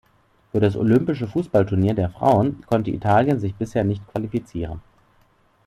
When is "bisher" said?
3.53-3.83